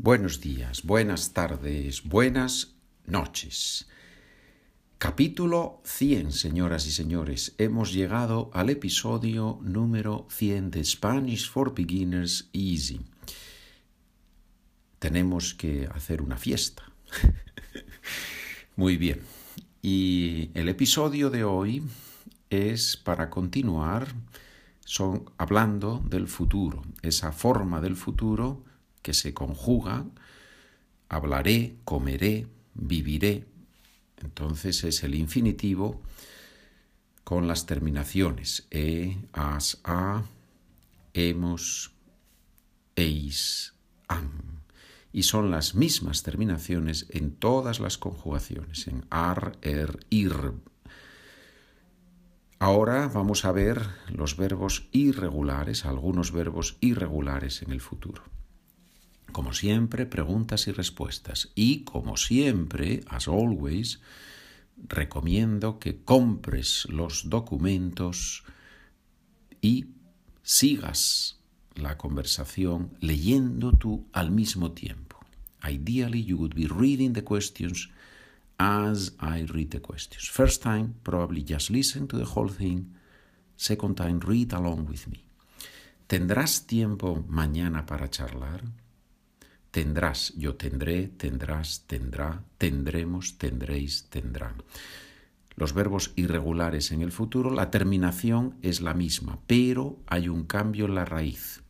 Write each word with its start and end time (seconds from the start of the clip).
Buenos 0.00 0.40
días, 0.40 0.84
buenas 0.84 1.32
tardes, 1.32 2.04
buenas 2.04 2.76
noches. 3.04 3.88
Capítulo 4.96 5.82
100, 5.84 6.30
señoras 6.30 6.86
y 6.86 6.92
señores. 6.92 7.56
Hemos 7.58 7.92
llegado 7.92 8.48
al 8.54 8.70
episodio 8.70 9.58
número 9.60 10.28
100 10.30 10.70
de 10.70 10.84
Spanish 10.84 11.50
for 11.50 11.74
Beginners 11.74 12.48
Easy. 12.52 13.00
Tenemos 15.00 15.52
que 15.54 15.88
hacer 15.92 16.22
una 16.22 16.36
fiesta. 16.36 16.84
Muy 18.76 18.96
bien. 18.96 19.22
Y 19.82 20.52
el 20.54 20.68
episodio 20.68 21.28
de 21.28 21.42
hoy 21.42 21.82
es 22.50 22.96
para 22.96 23.28
continuar 23.30 24.06
son, 24.84 25.28
hablando 25.38 26.00
del 26.08 26.28
futuro, 26.28 26.82
esa 27.02 27.32
forma 27.32 27.80
del 27.80 27.96
futuro 27.96 28.67
que 29.08 29.14
se 29.14 29.32
conjugan, 29.32 30.12
hablaré, 31.08 31.78
comeré, 31.86 32.46
viviré. 32.74 33.46
Entonces 34.18 34.84
es 34.84 35.02
el 35.02 35.14
infinitivo 35.14 36.02
con 37.24 37.48
las 37.48 37.64
terminaciones 37.64 38.68
e, 38.70 39.16
as, 39.32 39.80
a, 39.82 40.24
hemos, 41.14 41.92
eis, 42.96 43.72
am. 44.08 44.60
Y 45.10 45.22
son 45.22 45.50
las 45.50 45.74
mismas 45.74 46.22
terminaciones 46.22 47.06
en 47.08 47.30
todas 47.30 47.80
las 47.80 47.96
conjugaciones, 47.96 48.88
en 48.88 49.06
ar, 49.08 49.56
er, 49.62 50.04
ir. 50.10 50.52
Ahora 52.58 53.08
vamos 53.08 53.46
a 53.46 53.52
ver 53.52 53.88
los 54.10 54.36
verbos 54.36 54.86
irregulares, 54.92 55.86
algunos 55.86 56.30
verbos 56.30 56.76
irregulares 56.82 57.62
en 57.62 57.72
el 57.72 57.80
futuro. 57.80 58.22
Como 59.32 59.52
siempre, 59.52 60.06
preguntas 60.06 60.66
y 60.68 60.72
respuestas. 60.72 61.50
Y 61.54 61.84
como 61.84 62.16
siempre, 62.16 63.00
as 63.08 63.28
always, 63.28 64.00
recomiendo 64.86 65.78
que 65.78 66.02
compres 66.02 66.86
los 66.88 67.28
documentos 67.28 68.44
y 69.60 69.86
sigas 70.42 71.38
la 71.74 71.96
conversación 71.96 72.96
leyendo 73.00 73.72
tú 73.72 74.06
al 74.12 74.30
mismo 74.30 74.72
tiempo. 74.72 75.18
Ideally, 75.62 76.24
you 76.24 76.36
would 76.36 76.54
be 76.54 76.66
reading 76.66 77.12
the 77.12 77.24
questions 77.24 77.90
as 78.58 79.14
I 79.20 79.44
read 79.44 79.70
the 79.70 79.80
questions. 79.80 80.28
First 80.28 80.62
time, 80.62 80.94
probably 81.02 81.44
just 81.44 81.70
listen 81.70 82.06
to 82.08 82.18
the 82.18 82.24
whole 82.24 82.48
thing. 82.48 82.94
Second 83.56 83.96
time, 83.96 84.20
read 84.20 84.52
along 84.52 84.88
with 84.88 85.06
me. 85.08 85.24
¿Tendrás 86.06 86.66
tiempo 86.66 87.24
mañana 87.28 87.84
para 87.84 88.08
charlar? 88.08 88.62
Tendrás, 89.70 90.32
yo 90.36 90.56
tendré, 90.56 91.08
tendrás, 91.08 91.84
tendrá, 91.86 92.42
tendremos, 92.56 93.38
tendréis, 93.38 94.06
tendrán. 94.08 94.62
Los 95.56 95.74
verbos 95.74 96.12
irregulares 96.16 96.92
en 96.92 97.02
el 97.02 97.12
futuro, 97.12 97.50
la 97.50 97.70
terminación 97.70 98.56
es 98.62 98.80
la 98.80 98.94
misma, 98.94 99.40
pero 99.46 99.98
hay 100.06 100.28
un 100.28 100.44
cambio 100.44 100.86
en 100.86 100.94
la 100.94 101.04
raíz. 101.04 101.62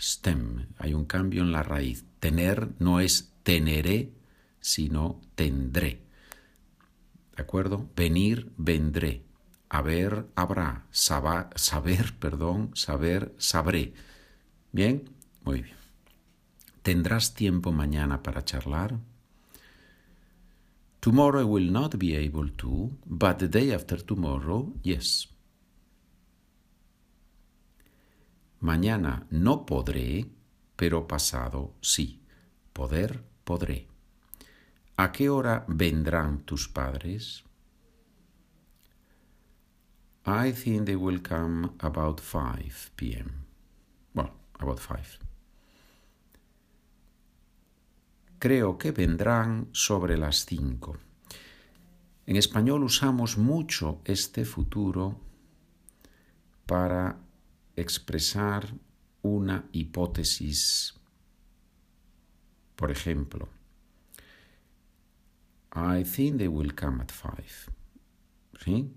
Stem, 0.00 0.66
hay 0.78 0.94
un 0.94 1.04
cambio 1.04 1.42
en 1.42 1.52
la 1.52 1.62
raíz. 1.62 2.04
Tener 2.20 2.70
no 2.78 3.00
es 3.00 3.32
teneré, 3.42 4.12
sino 4.60 5.20
tendré. 5.34 6.00
¿De 7.36 7.42
acuerdo? 7.42 7.88
Venir, 7.94 8.50
vendré. 8.56 9.22
Haber, 9.68 10.26
habrá. 10.34 10.86
saber, 10.90 12.14
perdón, 12.18 12.70
saber, 12.74 13.34
sabré. 13.38 13.92
¿Bien? 14.72 15.10
Muy 15.44 15.62
bien. 15.62 15.83
¿Tendrás 16.84 17.32
tiempo 17.32 17.72
mañana 17.72 18.22
para 18.22 18.44
charlar? 18.44 18.98
Tomorrow 21.00 21.40
I 21.40 21.44
will 21.44 21.72
not 21.72 21.96
be 21.96 22.14
able 22.14 22.50
to, 22.58 22.90
but 23.06 23.38
the 23.38 23.48
day 23.48 23.72
after 23.72 24.04
tomorrow, 24.04 24.70
yes. 24.82 25.28
Mañana 28.60 29.26
no 29.30 29.64
podré, 29.64 30.26
pero 30.76 31.08
pasado 31.08 31.72
sí. 31.80 32.20
Poder, 32.74 33.24
podré. 33.44 33.88
¿A 34.98 35.10
qué 35.10 35.30
hora 35.30 35.64
vendrán 35.66 36.44
tus 36.44 36.68
padres? 36.68 37.44
I 40.26 40.52
think 40.52 40.84
they 40.84 40.96
will 40.96 41.22
come 41.22 41.70
about 41.78 42.20
5 42.20 42.90
p.m. 42.96 43.46
Well, 44.14 44.32
about 44.60 44.80
5. 44.80 45.24
Creo 48.44 48.76
que 48.76 48.92
vendrán 48.92 49.70
sobre 49.72 50.18
las 50.18 50.44
cinco. 50.44 50.98
En 52.26 52.36
español 52.36 52.84
usamos 52.84 53.38
mucho 53.38 54.02
este 54.04 54.44
futuro 54.44 55.18
para 56.66 57.20
expresar 57.74 58.74
una 59.22 59.64
hipótesis. 59.72 60.92
Por 62.76 62.90
ejemplo, 62.90 63.48
I 65.74 66.04
think 66.04 66.36
they 66.36 66.48
will 66.48 66.74
come 66.74 67.02
at 67.02 67.10
five. 67.10 67.72
¿Sí? 68.62 68.92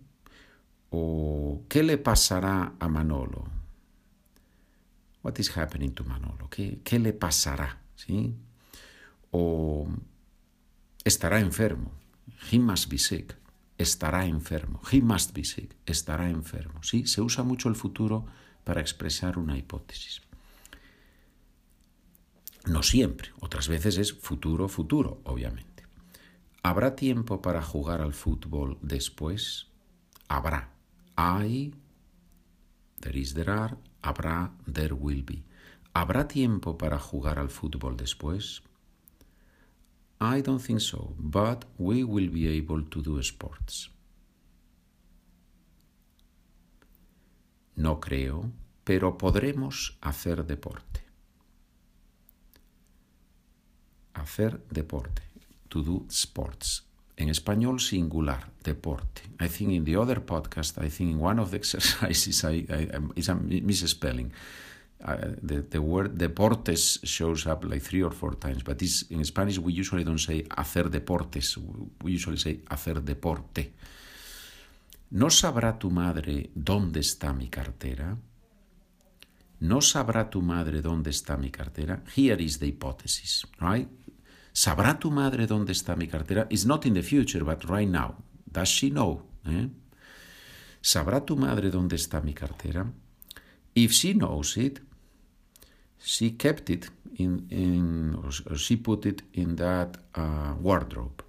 O 0.89 1.63
¿qué 1.69 1.83
le 1.83 1.97
pasará 1.97 2.73
a 2.77 2.89
Manolo? 2.89 3.45
What 5.23 5.39
is 5.39 5.55
happening 5.55 5.93
to 5.93 6.03
Manolo? 6.03 6.49
¿Qué, 6.49 6.81
qué 6.83 6.99
le 6.99 7.13
pasará? 7.13 7.81
¿Sí? 7.95 8.35
O 9.37 9.87
estará 11.03 11.39
enfermo. 11.39 11.91
He 12.51 12.59
must 12.59 12.89
be 12.89 12.97
sick. 12.97 13.35
Estará 13.77 14.25
enfermo. 14.25 14.81
He 14.91 15.01
must 15.01 15.33
be 15.33 15.43
sick. 15.43 15.75
Estará 15.85 16.29
enfermo. 16.29 16.81
Sí, 16.81 17.05
se 17.05 17.21
usa 17.21 17.43
mucho 17.43 17.69
el 17.69 17.75
futuro 17.75 18.25
para 18.63 18.81
expresar 18.81 19.37
una 19.37 19.57
hipótesis. 19.57 20.21
No 22.65 22.83
siempre, 22.83 23.29
otras 23.39 23.67
veces 23.69 23.97
es 23.97 24.13
futuro, 24.13 24.67
futuro, 24.67 25.21
obviamente. 25.23 25.83
¿Habrá 26.63 26.95
tiempo 26.95 27.41
para 27.41 27.61
jugar 27.61 28.01
al 28.01 28.13
fútbol 28.13 28.77
después? 28.81 29.67
Habrá. 30.27 30.73
Hay, 31.15 31.73
there 32.99 33.17
is, 33.17 33.33
there 33.33 33.51
are, 33.51 33.77
habrá, 34.01 34.51
there 34.71 34.93
will 34.93 35.23
be. 35.23 35.43
¿Habrá 35.93 36.27
tiempo 36.27 36.77
para 36.77 36.99
jugar 36.99 37.39
al 37.39 37.49
fútbol 37.49 37.95
después? 37.95 38.63
I 40.19 40.41
don't 40.41 40.59
think 40.59 40.81
so, 40.81 41.13
but 41.19 41.65
we 41.77 42.03
will 42.03 42.29
be 42.29 42.47
able 42.47 42.83
to 42.83 43.01
do 43.01 43.21
sports. 43.21 43.89
No 47.75 47.99
creo, 47.99 48.51
pero 48.83 49.17
podremos 49.17 49.97
hacer 50.01 50.43
deporte. 50.45 51.01
Hacer 54.13 54.59
deporte. 54.71 55.21
To 55.69 55.83
do 55.83 56.05
sports. 56.09 56.85
En 57.17 57.29
español 57.29 57.79
singular, 57.79 58.51
deporte. 58.63 59.21
I 59.39 59.49
think 59.49 59.71
in 59.73 59.85
the 59.85 59.97
other 59.97 60.25
podcast, 60.25 60.77
I 60.79 60.89
think 60.89 61.11
in 61.11 61.19
one 61.19 61.39
of 61.39 61.51
the 61.51 61.57
exercises, 61.61 62.43
I, 62.43 62.65
I, 62.69 62.87
it's 63.15 63.29
a 63.29 63.35
misspelling. 63.35 64.31
Uh, 64.99 65.15
the, 65.43 65.79
word 65.79 66.17
deportes 66.17 66.99
shows 67.03 67.45
up 67.45 67.63
like 67.63 67.83
three 67.83 68.01
or 68.01 68.11
four 68.11 68.33
times, 68.33 68.63
but 68.63 68.79
this, 68.79 69.03
in 69.11 69.23
Spanish 69.23 69.59
we 69.59 69.71
usually 69.71 70.03
don't 70.03 70.19
say 70.19 70.43
hacer 70.57 70.89
deportes, 70.89 71.55
we 72.01 72.13
usually 72.13 72.37
say 72.37 72.61
hacer 72.67 73.03
deporte. 73.03 73.73
¿No 75.11 75.29
sabrá 75.29 75.77
tu 75.77 75.91
madre 75.91 76.49
dónde 76.55 76.99
está 76.99 77.31
mi 77.31 77.47
cartera? 77.47 78.17
¿No 79.59 79.81
sabrá 79.81 80.29
tu 80.29 80.41
madre 80.41 80.81
dónde 80.81 81.11
está 81.11 81.37
mi 81.37 81.51
cartera? 81.51 82.03
Here 82.15 82.43
is 82.43 82.57
the 82.57 82.67
hypothesis, 82.67 83.45
right? 83.59 83.87
¿Sabrá 84.51 84.97
tu 84.99 85.11
madre 85.11 85.45
dónde 85.45 85.73
está 85.73 85.95
mi 85.95 86.07
cartera? 86.07 86.47
It's 86.49 86.65
not 86.65 86.85
in 86.87 86.95
the 86.95 87.03
future, 87.03 87.43
but 87.43 87.63
right 87.65 87.87
now. 87.87 88.15
Does 88.51 88.69
she 88.69 88.89
know? 88.89 89.21
Eh? 89.45 89.69
¿Sabrá 90.81 91.23
tu 91.23 91.37
madre 91.37 91.69
dónde 91.69 91.95
está 91.95 92.19
mi 92.21 92.33
cartera? 92.33 92.91
If 93.77 93.91
she 93.93 94.13
knows 94.13 94.57
it, 94.57 94.79
she 95.99 96.31
kept 96.31 96.71
it 96.71 96.89
in, 97.17 97.47
in 97.51 98.15
or 98.15 98.57
she 98.57 98.75
put 98.75 99.05
it 99.05 99.21
in 99.33 99.55
that 99.57 99.97
uh, 100.15 100.55
wardrobe. 100.59 101.23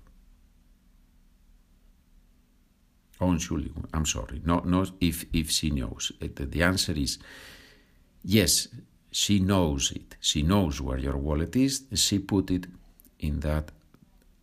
Oh, 3.20 3.26
Entschuldigung, 3.26 3.84
I'm 3.92 4.06
sorry. 4.06 4.40
No, 4.46 4.60
no, 4.60 4.86
if, 4.98 5.26
if 5.30 5.50
she 5.50 5.68
knows. 5.70 6.10
The 6.20 6.62
answer 6.62 6.92
is 6.92 7.18
yes, 8.24 8.68
she 9.10 9.40
knows 9.40 9.92
it. 9.92 10.16
She 10.20 10.42
knows 10.42 10.80
where 10.80 10.98
your 10.98 11.18
wallet 11.18 11.54
is. 11.54 11.82
She 11.96 12.18
put 12.18 12.50
it 12.50 12.66
in 13.18 13.40
that 13.40 13.72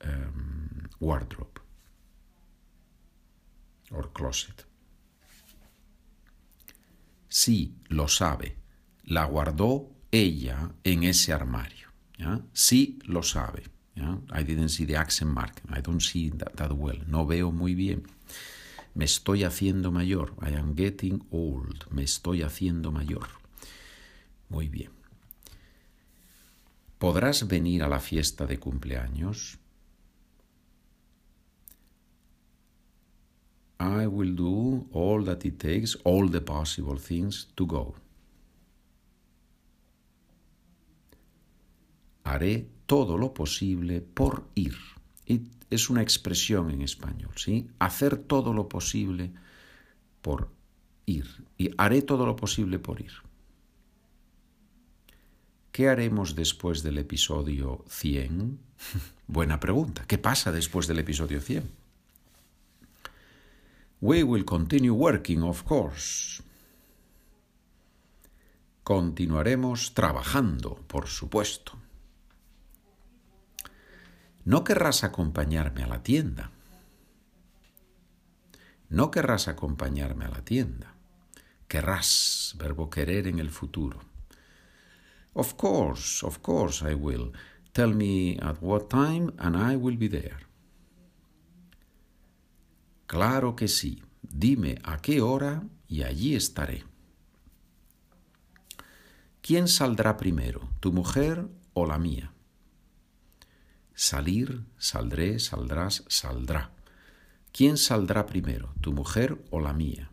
um, 0.04 0.90
wardrobe 1.00 1.60
or 3.92 4.04
closet. 4.04 4.64
Sí, 7.38 7.76
lo 7.90 8.08
sabe. 8.08 8.56
La 9.04 9.26
guardó 9.26 9.92
ella 10.10 10.72
en 10.86 11.04
ese 11.04 11.34
armario. 11.34 11.90
Sí 12.54 12.98
lo 13.04 13.24
sabe. 13.24 13.64
I 13.98 14.44
didn't 14.46 14.70
see 14.70 14.86
the 14.86 14.96
accent 14.96 15.34
mark. 15.34 15.62
I 15.70 15.82
don't 15.82 16.00
see 16.00 16.32
that, 16.32 16.72
well. 16.72 17.04
No 17.08 17.26
veo 17.26 17.52
muy 17.52 17.76
bien. 17.76 18.04
Me 18.94 19.04
estoy 19.04 19.44
haciendo 19.44 19.92
mayor. 19.92 20.34
I 20.42 20.56
am 20.56 20.78
getting 20.78 21.28
old. 21.30 21.86
Me 21.92 22.04
estoy 22.04 22.42
haciendo 22.42 22.94
mayor. 22.94 23.28
Muy 24.48 24.70
bien. 24.70 24.92
¿Podrás 27.00 27.50
venir 27.50 27.84
a 27.84 27.90
la 27.90 28.00
fiesta 28.00 28.46
de 28.46 28.60
cumpleaños? 28.60 29.58
I 33.80 34.08
will 34.08 34.34
do 34.36 34.88
all 34.94 35.24
that 35.26 35.46
it 35.46 35.60
takes, 35.60 35.96
all 36.04 36.28
the 36.30 36.42
possible 36.42 36.98
things 36.98 37.48
to 37.56 37.66
go. 37.66 37.96
Haré 42.24 42.68
todo 42.86 43.18
lo 43.18 43.34
posible 43.34 44.02
por 44.02 44.46
ir. 44.56 44.76
es 45.70 45.90
una 45.90 46.02
expresión 46.02 46.72
en 46.72 46.82
español, 46.82 47.32
¿sí? 47.36 47.68
Hacer 47.80 48.18
todo 48.18 48.54
lo 48.54 48.70
posible 48.70 49.32
por 50.22 50.50
ir. 51.06 51.26
Y 51.58 51.72
haré 51.78 52.02
todo 52.02 52.26
lo 52.26 52.36
posible 52.36 52.80
por 52.80 53.02
ir. 53.02 53.12
¿Qué 55.72 55.90
haremos 55.90 56.36
después 56.36 56.84
del 56.84 56.98
episodio 56.98 57.84
100? 57.90 58.60
Buena 59.28 59.60
pregunta. 59.60 60.06
¿Qué 60.08 60.18
pasa 60.18 60.52
después 60.52 60.88
del 60.88 61.00
episodio 61.00 61.42
100? 61.42 61.85
We 64.06 64.22
will 64.22 64.46
continue 64.46 64.94
working, 64.94 65.42
of 65.42 65.64
course. 65.64 66.44
Continuaremos 68.84 69.96
trabajando, 69.96 70.76
por 70.86 71.08
supuesto. 71.08 71.72
No 74.44 74.64
querrás 74.64 75.04
acompañarme 75.04 75.82
a 75.82 75.88
la 75.88 76.04
tienda. 76.04 76.52
No 78.90 79.10
querrás 79.10 79.48
acompañarme 79.48 80.26
a 80.26 80.30
la 80.30 80.42
tienda. 80.46 80.94
Querrás, 81.68 82.54
verbo 82.60 82.92
querer 82.92 83.26
en 83.26 83.40
el 83.40 83.50
futuro. 83.50 84.02
Of 85.34 85.56
course, 85.56 86.24
of 86.24 86.38
course 86.44 86.88
I 86.88 86.94
will. 86.94 87.32
Tell 87.72 87.96
me 87.96 88.38
at 88.40 88.62
what 88.62 88.88
time 88.88 89.34
and 89.40 89.58
I 89.58 89.76
will 89.76 89.98
be 89.98 90.10
there. 90.10 90.45
Claro 93.08 93.56
que 93.56 93.68
sí. 93.68 94.04
Dime 94.22 94.80
a 94.84 94.98
qué 94.98 95.22
hora 95.22 95.64
y 95.88 96.04
allí 96.04 96.36
estaré. 96.36 96.84
¿Quién 99.42 99.68
saldrá 99.68 100.18
primero, 100.18 100.68
tu 100.80 100.92
mujer 100.92 101.48
o 101.74 101.86
la 101.86 102.00
mía? 102.00 102.34
Salir, 103.94 104.64
saldré, 104.78 105.40
saldrás, 105.40 106.04
saldrá. 106.08 106.72
¿Quién 107.52 107.78
saldrá 107.78 108.26
primero, 108.26 108.74
tu 108.82 108.92
mujer 108.92 109.38
o 109.52 109.60
la 109.60 109.72
mía? 109.72 110.10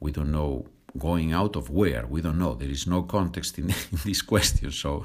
We 0.00 0.12
don't 0.12 0.30
know 0.30 0.64
going 0.96 1.32
out 1.32 1.56
of 1.56 1.70
where 1.70 2.06
we 2.06 2.20
don't 2.20 2.38
know 2.38 2.54
there 2.54 2.70
is 2.70 2.86
no 2.86 3.02
context 3.02 3.58
in, 3.58 3.70
in, 3.92 3.98
this 4.04 4.22
question 4.22 4.70
so 4.70 5.04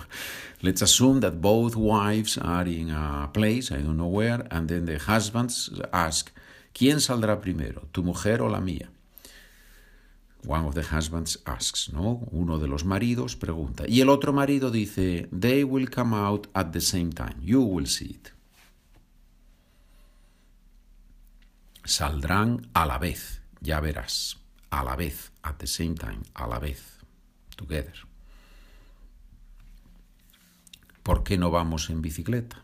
let's 0.62 0.81
assume 0.83 1.19
that 1.19 1.42
both 1.42 1.75
wives 1.75 2.38
are 2.38 2.68
in 2.68 2.92
a 2.92 3.27
place 3.33 3.71
i 3.71 3.77
don't 3.77 3.98
know 3.98 4.07
where 4.07 4.45
and 4.51 4.69
then 4.69 4.86
the 4.86 5.00
husbands 5.00 5.69
ask 5.92 6.31
quién 6.79 7.01
saldrá 7.01 7.41
primero 7.41 7.81
tu 7.91 8.01
mujer 8.03 8.41
o 8.41 8.47
la 8.47 8.61
mía 8.61 8.89
one 10.47 10.65
of 10.65 10.73
the 10.73 10.83
husbands 10.83 11.41
asks 11.45 11.91
no 11.91 12.25
uno 12.31 12.59
de 12.59 12.67
los 12.67 12.85
maridos 12.85 13.35
pregunta. 13.35 13.83
Y 13.87 13.99
el 13.99 14.09
otro 14.09 14.31
marido 14.31 14.71
dice 14.71 15.27
they 15.37 15.65
will 15.65 15.89
come 15.89 16.15
out 16.15 16.47
at 16.53 16.71
the 16.71 16.79
same 16.79 17.11
time. 17.11 17.35
You 17.41 17.61
will 17.61 17.87
see 17.87 18.11
it. 18.11 18.29
Saldrán 21.83 22.69
a 22.73 22.85
la 22.85 22.97
vez 22.97 23.41
ya 23.59 23.81
verás. 23.81 24.37
A 24.71 24.83
la 24.83 24.95
vez, 24.95 25.31
at 25.41 25.57
the 25.57 25.65
same 25.65 25.95
time, 25.95 26.21
a 26.35 26.45
la 26.45 26.59
vez, 26.59 26.99
together. 27.55 27.95
¿Por 31.01 31.23
qué 31.23 31.39
no 31.39 31.49
vamos 31.49 31.89
en 31.89 32.03
bicicleta? 32.03 32.63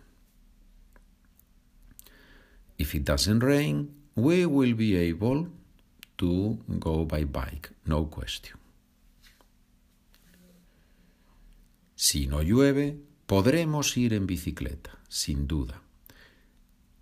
If 2.77 2.93
it 2.93 3.03
doesn't 3.03 3.41
rain, 3.41 4.04
we 4.15 4.45
will 4.45 4.73
be 4.75 4.95
able 4.95 5.47
to 6.17 6.57
go 6.79 7.05
by 7.05 7.25
bike, 7.25 7.71
no 7.85 8.09
question. 8.09 8.57
Si 11.95 12.27
no 12.27 12.41
llueve, 12.41 12.97
podremos 13.25 13.97
ir 13.97 14.13
en 14.13 14.25
bicicleta, 14.25 14.99
sin 15.07 15.47
duda. 15.47 15.81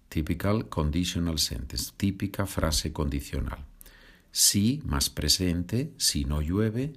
Typical 0.10 0.70
conditional 0.70 1.40
sentence, 1.40 1.92
típica 1.98 2.46
frase 2.46 2.92
condicional. 2.92 3.66
Si 4.32 4.82
más 4.86 5.10
presente, 5.10 5.94
si 5.98 6.26
no 6.26 6.42
llueve, 6.42 6.94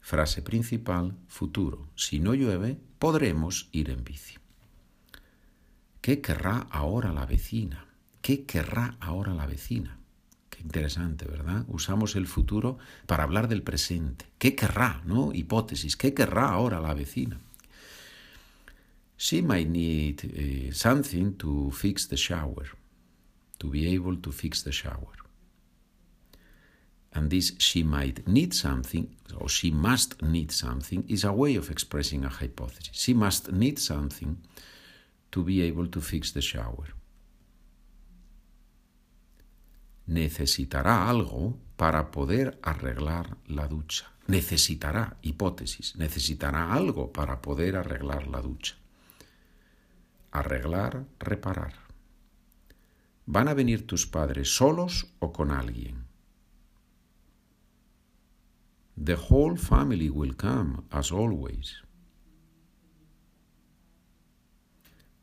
frase 0.00 0.42
principal, 0.42 1.16
futuro. 1.28 1.88
Si 1.96 2.20
no 2.20 2.34
llueve, 2.34 2.78
podremos 2.98 3.68
ir 3.72 3.90
en 3.90 4.04
bici. 4.04 4.34
¿Qué 6.00 6.20
querrá 6.20 6.66
ahora 6.70 7.12
la 7.12 7.26
vecina? 7.26 7.89
¿Qué 8.20 8.44
querrá 8.44 8.96
ahora 9.00 9.34
la 9.34 9.46
vecina? 9.46 9.98
Qué 10.48 10.60
interesante, 10.60 11.26
¿verdad? 11.26 11.64
Usamos 11.68 12.16
el 12.16 12.26
futuro 12.26 12.78
para 13.06 13.24
hablar 13.24 13.48
del 13.48 13.62
presente. 13.62 14.26
¿Qué 14.38 14.54
querrá, 14.54 15.02
no? 15.06 15.32
Hipótesis. 15.32 15.96
¿Qué 15.96 16.12
querrá 16.12 16.50
ahora 16.50 16.80
la 16.80 16.94
vecina? 16.94 17.40
She 19.16 19.42
might 19.42 19.68
need 19.68 20.20
eh, 20.34 20.70
something 20.72 21.32
to 21.34 21.70
fix 21.70 22.08
the 22.08 22.16
shower, 22.16 22.68
to 23.58 23.68
be 23.68 23.86
able 23.94 24.16
to 24.18 24.32
fix 24.32 24.62
the 24.64 24.72
shower 24.72 25.20
and 27.12 27.30
this 27.30 27.52
she 27.58 27.82
might 27.82 28.26
need 28.26 28.54
something, 28.54 29.08
or 29.36 29.48
she 29.48 29.70
must 29.70 30.22
need 30.22 30.52
something, 30.52 31.04
is 31.08 31.24
a 31.24 31.32
way 31.32 31.56
of 31.56 31.70
expressing 31.70 32.24
a 32.24 32.28
hypothesis. 32.28 32.90
She 32.92 33.14
must 33.14 33.50
need 33.52 33.78
something 33.78 34.38
to 35.32 35.42
be 35.42 35.62
able 35.62 35.86
to 35.88 36.00
fix 36.00 36.30
the 36.32 36.40
shower. 36.40 36.86
Necesitará 40.06 41.08
algo 41.08 41.58
para 41.76 42.10
poder 42.10 42.58
arreglar 42.62 43.36
la 43.46 43.68
ducha. 43.68 44.10
Necesitará, 44.26 45.16
hipótesis, 45.22 45.96
necesitará 45.96 46.72
algo 46.72 47.12
para 47.12 47.40
poder 47.42 47.76
arreglar 47.76 48.26
la 48.26 48.40
ducha. 48.40 48.76
Arreglar, 50.30 51.04
reparar. 51.18 51.74
¿Van 53.26 53.48
a 53.48 53.54
venir 53.54 53.86
tus 53.86 54.06
padres 54.06 54.54
solos 54.54 55.14
o 55.18 55.32
con 55.32 55.50
alguien? 55.50 56.04
The 59.02 59.16
whole 59.16 59.56
family 59.56 60.10
will 60.10 60.36
come, 60.36 60.82
as 60.90 61.10
always. 61.12 61.82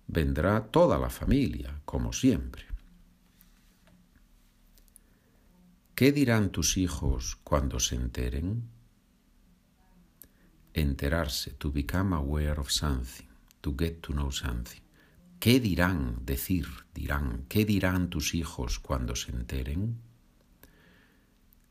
Vendrá 0.08 0.72
toda 0.72 0.98
la 0.98 1.10
familia, 1.10 1.82
como 1.86 2.14
siempre. 2.14 2.67
¿Qué 5.98 6.12
dirán 6.12 6.52
tus 6.52 6.78
hijos 6.78 7.38
cuando 7.44 7.80
se 7.80 7.96
enteren? 7.96 8.70
Enterarse, 10.76 11.54
to 11.54 11.72
become 11.72 12.16
aware 12.16 12.60
of 12.60 12.70
something, 12.70 13.28
to 13.62 13.76
get 13.76 14.02
to 14.02 14.14
know 14.14 14.32
something. 14.32 14.82
¿Qué 15.40 15.60
dirán, 15.60 16.24
decir, 16.24 16.68
dirán, 16.94 17.46
qué 17.50 17.66
dirán 17.66 18.12
tus 18.12 18.36
hijos 18.36 18.78
cuando 18.78 19.16
se 19.16 19.32
enteren? 19.32 19.98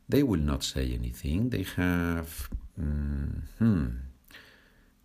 they 0.09 0.23
will 0.25 0.41
not 0.41 0.65
say 0.65 0.93
anything. 0.93 1.51
They 1.51 1.65
have, 1.77 2.49
mm, 2.81 3.99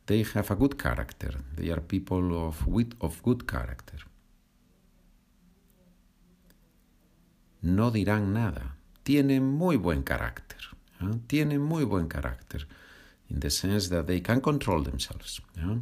they 0.07 0.23
have 0.23 0.49
a 0.49 0.55
good 0.55 0.77
character. 0.79 1.43
They 1.55 1.69
are 1.69 1.81
people 1.81 2.47
of 2.47 2.65
wit, 2.67 2.95
of 3.01 3.21
good 3.21 3.47
character. 3.47 3.99
No 7.61 7.91
dirán 7.91 8.33
nada. 8.33 8.80
Tienen 9.03 9.43
muy 9.43 9.77
buen 9.77 10.03
carácter. 10.03 10.59
¿eh? 11.01 11.19
Tienen 11.27 11.61
muy 11.61 11.83
buen 11.83 12.07
carácter. 12.07 12.67
In 13.29 13.39
the 13.39 13.49
sense 13.49 13.89
that 13.89 14.05
they 14.05 14.21
can 14.21 14.41
control 14.41 14.83
themselves. 14.83 15.41
¿eh? 15.57 15.79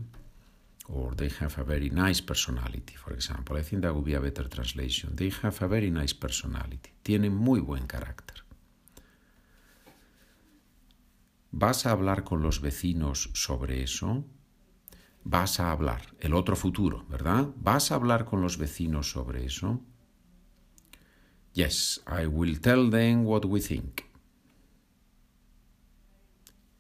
Or 0.87 1.15
they 1.15 1.29
have 1.39 1.59
a 1.59 1.63
very 1.63 1.89
nice 1.89 2.21
personality, 2.21 2.95
for 2.95 3.13
example. 3.13 3.59
I 3.59 3.63
think 3.63 3.83
that 3.83 3.93
would 3.93 4.05
be 4.05 4.15
a 4.15 4.19
better 4.19 4.47
translation. 4.47 5.15
They 5.15 5.31
have 5.43 5.61
a 5.61 5.67
very 5.67 5.91
nice 5.91 6.13
personality. 6.13 6.91
Tienen 7.03 7.35
muy 7.35 7.59
buen 7.59 7.85
carácter. 7.85 8.43
¿Vas 11.51 11.85
a 11.85 11.91
hablar 11.91 12.23
con 12.23 12.41
los 12.41 12.61
vecinos 12.61 13.31
sobre 13.33 13.83
eso? 13.83 14.23
Vas 15.23 15.59
a 15.59 15.71
hablar, 15.71 16.15
el 16.19 16.33
otro 16.33 16.55
futuro, 16.55 17.05
¿verdad? 17.09 17.49
¿Vas 17.55 17.91
a 17.91 17.95
hablar 17.95 18.25
con 18.25 18.41
los 18.41 18.57
vecinos 18.57 19.11
sobre 19.11 19.45
eso? 19.45 19.81
Yes, 21.53 21.99
I 22.07 22.27
will 22.27 22.59
tell 22.59 22.89
them 22.89 23.25
what 23.25 23.45
we 23.45 23.59
think. 23.61 24.05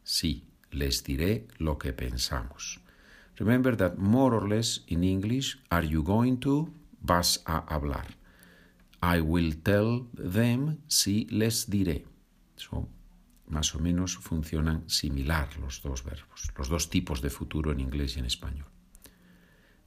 Sí, 0.03 0.45
les 0.71 1.03
diré 1.03 1.47
lo 1.57 1.77
que 1.77 1.93
pensamos. 1.93 2.79
Remember 3.37 3.75
that 3.77 3.97
more 3.97 4.35
or 4.35 4.47
less 4.47 4.83
in 4.87 5.03
English, 5.03 5.57
are 5.69 5.85
you 5.85 6.03
going 6.03 6.37
to? 6.37 6.73
Vas 7.01 7.41
a 7.45 7.59
hablar. 7.73 8.07
I 9.01 9.21
will 9.21 9.55
tell 9.63 10.07
them, 10.13 10.79
si 10.87 11.25
les 11.29 11.69
diré. 11.69 12.05
So, 12.57 12.89
más 13.47 13.73
o 13.75 13.79
menos 13.79 14.17
funcionan 14.17 14.89
similar 14.89 15.57
los 15.57 15.81
dos 15.81 16.03
verbos, 16.03 16.51
los 16.57 16.69
dos 16.69 16.89
tipos 16.89 17.21
de 17.21 17.29
futuro 17.29 17.71
en 17.71 17.79
inglés 17.79 18.15
y 18.15 18.19
en 18.19 18.25
español. 18.25 18.67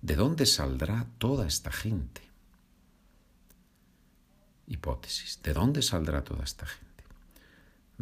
¿De 0.00 0.16
dónde 0.16 0.46
saldrá 0.46 1.06
toda 1.18 1.46
esta 1.46 1.70
gente? 1.70 2.31
¿De 5.42 5.52
dónde 5.52 5.82
saldrá 5.82 6.24
toda 6.24 6.44
esta 6.44 6.66
gente? 6.66 7.04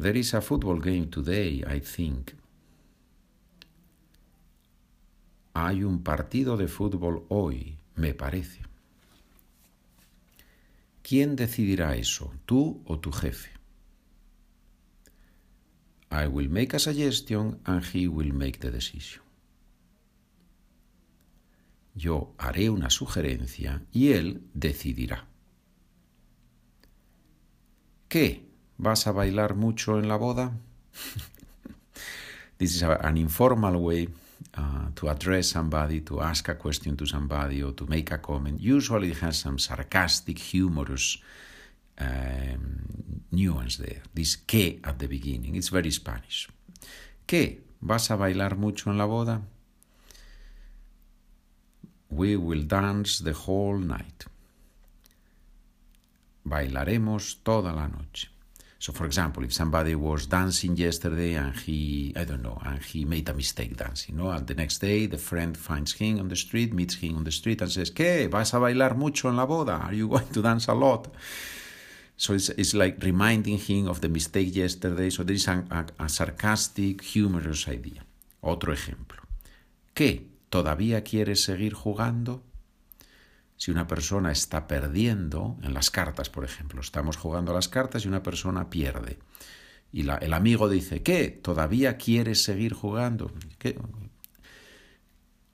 There 0.00 0.18
is 0.18 0.34
a 0.34 0.40
football 0.40 0.80
game 0.80 1.06
today, 1.06 1.62
I 1.66 1.80
think. 1.80 2.32
Hay 5.54 5.82
un 5.82 6.02
partido 6.02 6.56
de 6.56 6.68
fútbol 6.68 7.26
hoy, 7.28 7.76
me 7.96 8.14
parece. 8.14 8.60
¿Quién 11.02 11.34
decidirá 11.34 11.96
eso, 11.96 12.32
tú 12.46 12.82
o 12.86 12.98
tu 12.98 13.10
jefe? 13.10 13.50
I 16.10 16.26
will 16.26 16.48
make 16.48 16.74
a 16.74 16.78
suggestion 16.78 17.60
and 17.64 17.84
he 17.84 18.08
will 18.08 18.32
make 18.32 18.58
the 18.58 18.70
decision. 18.70 19.22
Yo 21.94 22.34
haré 22.38 22.70
una 22.70 22.90
sugerencia 22.90 23.82
y 23.92 24.12
él 24.12 24.42
decidirá. 24.54 25.29
¿Qué? 28.10 28.44
¿Vas 28.76 29.06
a 29.06 29.12
bailar 29.12 29.54
mucho 29.54 29.96
en 30.00 30.08
la 30.08 30.16
boda? 30.16 30.50
This 32.58 32.74
is 32.74 32.82
an 32.82 33.16
informal 33.16 33.76
way 33.76 34.08
uh, 34.58 34.90
to 34.96 35.08
address 35.08 35.50
somebody, 35.50 36.00
to 36.00 36.20
ask 36.20 36.48
a 36.48 36.56
question 36.56 36.96
to 36.96 37.06
somebody, 37.06 37.62
or 37.62 37.72
to 37.72 37.86
make 37.86 38.10
a 38.10 38.18
comment. 38.18 38.60
Usually 38.60 39.12
it 39.12 39.18
has 39.18 39.38
some 39.38 39.60
sarcastic, 39.60 40.40
humorous 40.40 41.18
um, 42.00 43.22
nuance 43.30 43.76
there. 43.76 44.02
This 44.12 44.34
que 44.34 44.80
at 44.82 44.98
the 44.98 45.06
beginning. 45.06 45.54
It's 45.54 45.68
very 45.68 45.92
Spanish. 45.92 46.48
¿Qué? 47.28 47.60
¿Vas 47.80 48.10
a 48.10 48.16
bailar 48.16 48.56
mucho 48.56 48.90
en 48.90 48.98
la 48.98 49.06
boda? 49.06 49.40
We 52.10 52.36
will 52.36 52.64
dance 52.64 53.20
the 53.20 53.34
whole 53.34 53.78
night. 53.78 54.26
Bailaremos 56.44 57.42
toda 57.42 57.72
la 57.72 57.88
noche. 57.88 58.28
So, 58.80 58.94
for 58.94 59.04
example, 59.04 59.44
if 59.44 59.52
somebody 59.52 59.94
was 59.94 60.26
dancing 60.26 60.74
yesterday 60.74 61.34
and 61.34 61.54
he, 61.54 62.14
I 62.16 62.24
don't 62.24 62.42
know, 62.42 62.58
and 62.64 62.82
he 62.82 63.04
made 63.04 63.28
a 63.28 63.34
mistake 63.34 63.76
dancing, 63.76 64.16
no? 64.16 64.30
And 64.30 64.46
the 64.46 64.54
next 64.54 64.78
day, 64.78 65.04
the 65.04 65.18
friend 65.18 65.54
finds 65.54 65.92
him 65.92 66.18
on 66.18 66.28
the 66.28 66.36
street, 66.36 66.72
meets 66.72 66.94
him 66.94 67.18
on 67.18 67.24
the 67.24 67.30
street, 67.30 67.60
and 67.60 67.70
says, 67.70 67.90
¿Qué? 67.90 68.30
¿Vas 68.30 68.54
a 68.54 68.58
bailar 68.58 68.96
mucho 68.96 69.28
en 69.28 69.36
la 69.36 69.44
boda? 69.44 69.84
Are 69.84 69.92
you 69.92 70.08
going 70.08 70.26
to 70.28 70.40
dance 70.40 70.66
a 70.68 70.74
lot? 70.74 71.08
So 72.16 72.32
it's, 72.32 72.48
it's 72.48 72.72
like 72.72 73.04
reminding 73.04 73.58
him 73.58 73.86
of 73.86 74.00
the 74.00 74.08
mistake 74.08 74.56
yesterday. 74.56 75.10
So 75.10 75.24
there 75.24 75.36
is 75.36 75.46
a, 75.46 75.62
a, 75.70 76.04
a 76.04 76.08
sarcastic, 76.08 77.02
humorous 77.02 77.68
idea. 77.68 78.02
Otro 78.40 78.72
ejemplo. 78.72 79.20
¿Qué? 79.92 80.26
¿Todavía 80.48 81.04
quieres 81.04 81.44
seguir 81.44 81.74
jugando? 81.74 82.42
Si 83.60 83.70
una 83.70 83.86
persona 83.86 84.32
está 84.32 84.66
perdiendo, 84.66 85.58
en 85.62 85.74
las 85.74 85.90
cartas, 85.90 86.30
por 86.30 86.46
ejemplo, 86.46 86.80
estamos 86.80 87.18
jugando 87.18 87.52
a 87.52 87.56
las 87.56 87.68
cartas 87.68 88.06
y 88.06 88.08
una 88.08 88.22
persona 88.22 88.70
pierde. 88.70 89.18
Y 89.92 90.08
el 90.08 90.32
amigo 90.32 90.70
dice, 90.70 91.02
¿qué? 91.02 91.28
¿Todavía 91.28 91.98
quieres 91.98 92.42
seguir 92.42 92.72
jugando? 92.72 93.30
¿Qué? 93.58 93.78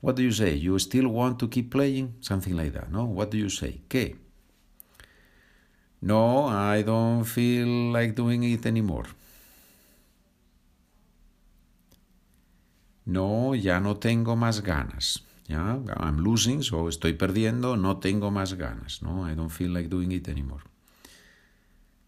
What 0.03 0.15
do 0.15 0.23
you 0.23 0.31
say? 0.31 0.61
You 0.61 0.77
still 0.77 1.09
want 1.09 1.39
to 1.41 1.51
keep 1.51 1.69
playing? 1.69 2.15
Something 2.21 2.55
like 2.55 2.71
that, 2.79 2.91
¿no? 2.91 3.07
What 3.07 3.31
do 3.31 3.39
you 3.39 3.51
say? 3.51 3.83
¿Qué? 3.89 4.17
No, 6.01 6.47
I 6.49 6.85
don't 6.85 7.25
feel 7.25 7.91
like 7.93 8.15
doing 8.15 8.45
it 8.45 8.67
anymore. 8.67 9.09
No, 13.05 13.57
ya 13.57 13.81
no 13.81 13.97
tengo 13.97 14.37
más 14.37 14.63
ganas. 14.63 15.25
¿Ya? 15.49 15.81
I'm 16.01 16.19
losing, 16.19 16.63
so 16.63 16.89
estoy 16.89 17.15
perdiendo, 17.15 17.77
no 17.77 17.99
tengo 17.99 18.31
más 18.31 18.55
ganas, 18.55 19.03
¿no? 19.03 19.31
I 19.31 19.35
don't 19.35 19.51
feel 19.51 19.73
like 19.73 19.89
doing 19.89 20.13
it 20.13 20.29
anymore. 20.29 20.65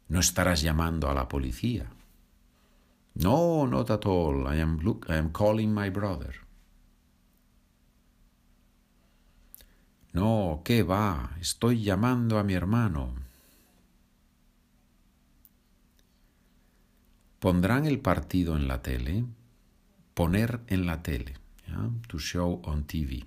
No 0.09 0.21
estarás 0.21 0.63
llamando 0.63 1.11
a 1.11 1.15
la 1.15 1.29
policía. 1.29 1.91
No, 3.15 3.67
not 3.67 3.91
at 3.91 4.07
all. 4.07 4.47
I 4.47 4.61
am, 4.61 4.79
look, 4.79 5.07
I 5.09 5.15
am 5.15 5.33
calling 5.33 5.75
my 5.75 5.91
brother. 5.91 6.35
No, 10.13 10.63
¿qué 10.65 10.83
va? 10.83 11.37
Estoy 11.41 11.83
llamando 11.83 12.39
a 12.39 12.45
mi 12.45 12.55
hermano. 12.55 13.15
¿Pondrán 17.39 17.87
el 17.87 18.01
partido 18.01 18.57
en 18.57 18.67
la 18.67 18.83
tele? 18.83 19.25
Poner 20.15 20.61
en 20.67 20.87
la 20.87 21.03
tele. 21.03 21.35
To 22.09 22.19
show 22.19 22.63
on 22.65 22.85
TV. 22.85 23.25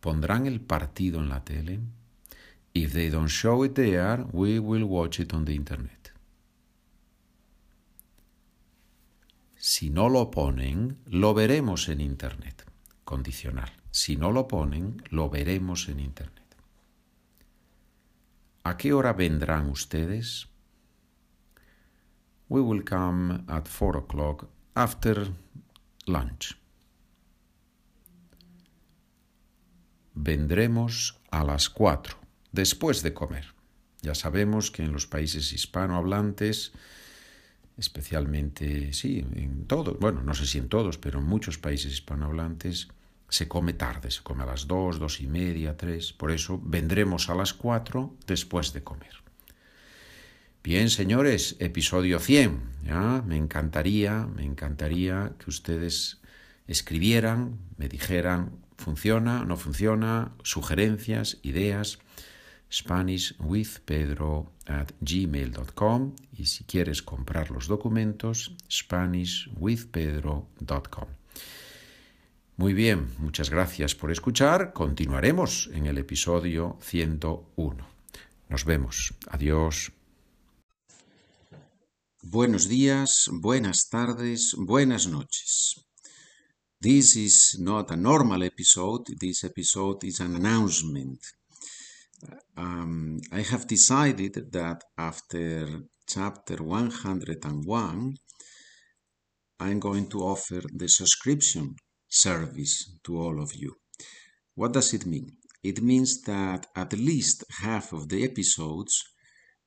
¿Pondrán 0.00 0.46
el 0.46 0.60
partido 0.60 1.20
en 1.20 1.28
la 1.28 1.44
tele? 1.44 1.80
If 2.72 2.92
they 2.92 3.10
don't 3.10 3.28
show 3.28 3.64
it 3.64 3.74
there, 3.74 4.24
we 4.32 4.58
will 4.58 4.84
watch 4.84 5.20
it 5.20 5.34
on 5.34 5.44
the 5.44 5.54
internet. 5.54 6.12
Si 9.56 9.90
no 9.90 10.08
lo 10.08 10.30
ponen, 10.30 10.98
lo 11.06 11.34
veremos 11.34 11.88
en 11.88 12.00
internet. 12.00 12.64
Condicional. 13.04 13.70
Si 13.90 14.16
no 14.16 14.30
lo 14.30 14.46
ponen, 14.46 15.02
lo 15.10 15.28
veremos 15.28 15.88
en 15.88 16.00
internet. 16.00 16.56
¿A 18.62 18.76
qué 18.76 18.92
hora 18.92 19.12
vendrán 19.12 19.68
ustedes? 19.68 20.48
We 22.48 22.60
will 22.60 22.84
come 22.84 23.44
at 23.48 23.66
four 23.66 23.96
o'clock 23.96 24.48
after 24.74 25.32
lunch. 26.06 26.59
Vendremos 30.22 31.18
a 31.30 31.44
las 31.44 31.70
cuatro, 31.70 32.18
después 32.52 33.02
de 33.02 33.14
comer. 33.14 33.46
Ya 34.02 34.14
sabemos 34.14 34.70
que 34.70 34.82
en 34.82 34.92
los 34.92 35.06
países 35.06 35.52
hispanohablantes, 35.52 36.72
especialmente, 37.76 38.92
sí, 38.92 39.24
en 39.34 39.66
todos, 39.66 39.98
bueno, 39.98 40.22
no 40.22 40.34
sé 40.34 40.46
si 40.46 40.58
en 40.58 40.68
todos, 40.68 40.98
pero 40.98 41.20
en 41.20 41.26
muchos 41.26 41.58
países 41.58 41.92
hispanohablantes, 41.92 42.88
se 43.28 43.46
come 43.46 43.72
tarde, 43.72 44.10
se 44.10 44.22
come 44.22 44.42
a 44.42 44.46
las 44.46 44.66
dos, 44.66 44.98
dos 44.98 45.20
y 45.20 45.26
media, 45.26 45.76
tres. 45.76 46.12
Por 46.12 46.32
eso 46.32 46.60
vendremos 46.62 47.30
a 47.30 47.34
las 47.34 47.54
cuatro 47.54 48.16
después 48.26 48.72
de 48.72 48.82
comer. 48.82 49.14
Bien, 50.64 50.90
señores, 50.90 51.56
episodio 51.60 52.18
100. 52.18 52.60
¿ya? 52.84 53.22
Me 53.24 53.36
encantaría, 53.36 54.26
me 54.26 54.44
encantaría 54.44 55.32
que 55.38 55.48
ustedes 55.48 56.20
escribieran, 56.66 57.58
me 57.76 57.88
dijeran 57.88 58.50
funciona, 58.80 59.44
no 59.44 59.56
funciona, 59.56 60.32
sugerencias, 60.42 61.38
ideas, 61.42 62.00
SpanishWithPedro 62.72 64.52
at 64.66 64.90
gmail.com 65.00 66.16
y 66.32 66.46
si 66.46 66.64
quieres 66.64 67.02
comprar 67.02 67.50
los 67.50 67.68
documentos, 67.68 68.56
SpanishWithPedro.com. 68.70 71.08
Muy 72.56 72.72
bien, 72.74 73.08
muchas 73.18 73.50
gracias 73.50 73.94
por 73.94 74.10
escuchar. 74.10 74.72
Continuaremos 74.72 75.70
en 75.72 75.86
el 75.86 75.98
episodio 75.98 76.78
101. 76.82 77.86
Nos 78.48 78.64
vemos. 78.64 79.14
Adiós. 79.28 79.92
Buenos 82.22 82.68
días, 82.68 83.30
buenas 83.32 83.88
tardes, 83.88 84.54
buenas 84.58 85.06
noches. 85.06 85.89
This 86.82 87.14
is 87.14 87.58
not 87.58 87.90
a 87.90 87.96
normal 87.96 88.42
episode, 88.42 89.04
this 89.20 89.44
episode 89.44 90.02
is 90.02 90.18
an 90.20 90.36
announcement. 90.36 91.20
Um, 92.56 93.20
I 93.30 93.42
have 93.42 93.66
decided 93.66 94.50
that 94.52 94.84
after 94.96 95.82
chapter 96.08 96.56
101, 96.56 98.14
I'm 99.60 99.78
going 99.78 100.08
to 100.08 100.20
offer 100.20 100.62
the 100.72 100.88
subscription 100.88 101.76
service 102.08 102.90
to 103.04 103.18
all 103.20 103.42
of 103.42 103.54
you. 103.54 103.76
What 104.54 104.72
does 104.72 104.94
it 104.94 105.04
mean? 105.04 105.36
It 105.62 105.82
means 105.82 106.22
that 106.22 106.66
at 106.74 106.94
least 106.94 107.44
half 107.60 107.92
of 107.92 108.08
the 108.08 108.24
episodes 108.24 109.04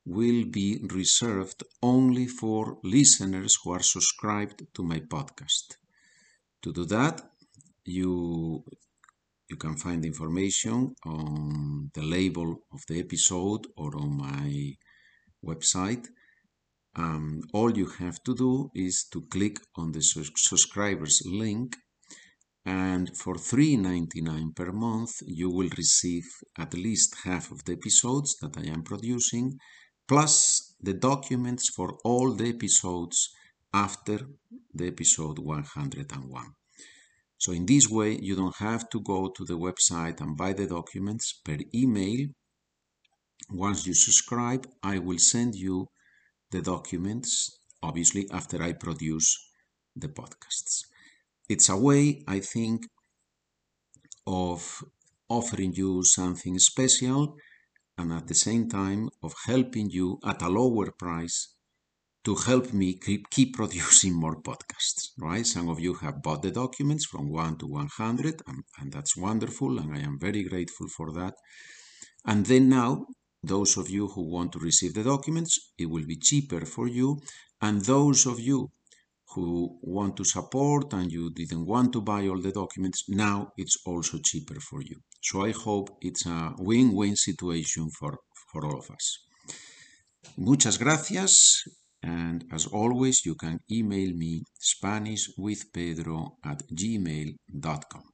will 0.03 0.45
be 0.45 0.79
reserved 0.89 1.61
only 1.83 2.25
for 2.25 2.79
listeners 2.83 3.55
who 3.63 3.71
are 3.73 3.83
subscribed 3.83 4.65
to 4.73 4.81
my 4.81 4.99
podcast. 5.01 5.75
To 6.63 6.71
do 6.71 6.85
that, 6.85 7.21
you 7.85 8.63
you 9.49 9.57
can 9.57 9.75
find 9.75 10.05
information 10.05 10.95
on 11.05 11.91
the 11.93 12.01
label 12.01 12.63
of 12.71 12.81
the 12.87 12.99
episode 12.99 13.67
or 13.75 13.95
on 13.97 14.17
my 14.17 14.73
website. 15.45 16.07
Um, 16.95 17.41
all 17.53 17.77
you 17.77 17.87
have 17.99 18.23
to 18.23 18.33
do 18.33 18.71
is 18.73 19.05
to 19.11 19.21
click 19.29 19.57
on 19.75 19.91
the 19.91 20.01
subscribers 20.01 21.21
link 21.25 21.75
and 22.65 23.15
for 23.17 23.35
$3.99 23.35 24.55
per 24.55 24.71
month 24.71 25.21
you 25.25 25.49
will 25.49 25.69
receive 25.77 26.25
at 26.57 26.73
least 26.73 27.15
half 27.25 27.51
of 27.51 27.65
the 27.65 27.73
episodes 27.73 28.37
that 28.41 28.55
I 28.57 28.71
am 28.71 28.83
producing 28.83 29.57
plus 30.07 30.75
the 30.79 30.93
documents 30.93 31.69
for 31.69 31.97
all 32.05 32.33
the 32.33 32.49
episodes 32.49 33.29
after 33.73 34.19
the 34.73 34.87
episode 34.87 35.39
101. 35.39 36.45
So 37.37 37.51
in 37.51 37.65
this 37.65 37.89
way 37.89 38.17
you 38.21 38.35
don't 38.35 38.55
have 38.57 38.89
to 38.89 39.01
go 39.01 39.29
to 39.35 39.45
the 39.45 39.57
website 39.57 40.21
and 40.21 40.37
buy 40.37 40.53
the 40.53 40.67
documents 40.67 41.33
per 41.43 41.57
email. 41.73 42.27
Once 43.49 43.85
you 43.85 43.93
subscribe, 43.93 44.67
I 44.81 44.99
will 44.99 45.19
send 45.19 45.55
you 45.55 45.87
the 46.51 46.61
documents 46.61 47.59
obviously 47.81 48.29
after 48.31 48.61
I 48.63 48.73
produce 48.73 49.49
the 49.95 50.07
podcasts. 50.07 50.85
It's 51.49 51.69
a 51.69 51.77
way, 51.77 52.23
I 52.27 52.39
think, 52.39 52.87
of 54.25 54.83
offering 55.27 55.73
you 55.73 56.03
something 56.03 56.57
special 56.59 57.35
and 57.97 58.13
at 58.13 58.27
the 58.27 58.35
same 58.35 58.69
time 58.69 59.09
of 59.21 59.33
helping 59.45 59.89
you 59.89 60.19
at 60.25 60.41
a 60.41 60.49
lower 60.49 60.91
price 60.91 61.52
to 62.25 62.35
help 62.35 62.71
me 62.71 62.97
keep, 63.31 63.53
producing 63.53 64.13
more 64.13 64.41
podcasts, 64.41 65.09
right? 65.19 65.45
Some 65.45 65.67
of 65.69 65.79
you 65.79 65.93
have 65.95 66.21
bought 66.21 66.41
the 66.41 66.51
documents 66.51 67.05
from 67.05 67.29
1 67.29 67.57
to 67.57 67.67
100, 67.67 68.41
and, 68.47 68.63
and 68.79 68.91
that's 68.93 69.17
wonderful, 69.17 69.77
and 69.79 69.93
I 69.95 69.99
am 69.99 70.17
very 70.19 70.43
grateful 70.43 70.87
for 70.87 71.11
that. 71.13 71.33
And 72.25 72.45
then 72.45 72.69
now, 72.69 73.05
those 73.43 73.75
of 73.75 73.89
you 73.89 74.07
who 74.07 74.23
want 74.31 74.53
to 74.53 74.59
receive 74.59 74.93
the 74.93 75.03
documents, 75.03 75.73
it 75.77 75.89
will 75.89 76.05
be 76.05 76.15
cheaper 76.15 76.65
for 76.65 76.87
you. 76.87 77.19
And 77.61 77.81
those 77.81 78.25
of 78.25 78.39
you 78.39 78.71
who 79.35 79.77
want 79.81 80.15
to 80.17 80.23
support 80.23 80.93
and 80.93 81.11
you 81.11 81.29
didn't 81.31 81.65
want 81.65 81.91
to 81.93 82.01
buy 82.01 82.27
all 82.27 82.39
the 82.39 82.51
documents, 82.51 83.03
now 83.09 83.51
it's 83.57 83.77
also 83.85 84.19
cheaper 84.23 84.59
for 84.61 84.81
you. 84.81 84.97
So 85.21 85.43
I 85.43 85.51
hope 85.51 85.89
it's 86.01 86.25
a 86.25 86.53
win-win 86.57 87.17
situation 87.17 87.89
for, 87.99 88.17
for 88.51 88.65
all 88.65 88.79
of 88.79 88.89
us. 88.91 89.19
Muchas 90.37 90.77
gracias. 90.77 91.63
And 92.03 92.45
as 92.51 92.65
always, 92.67 93.25
you 93.25 93.35
can 93.35 93.59
email 93.71 94.13
me 94.13 94.43
SpanishWithPedro 94.61 96.31
at 96.43 96.61
gmail.com. 96.69 98.12